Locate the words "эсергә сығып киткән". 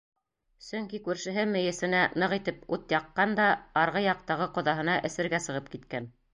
5.11-6.13